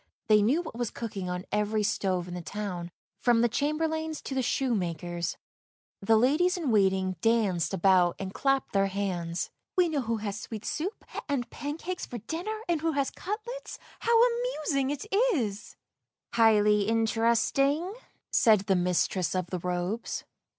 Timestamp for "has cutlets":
12.93-13.77